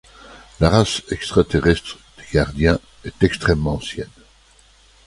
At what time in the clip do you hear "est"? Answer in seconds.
3.05-3.21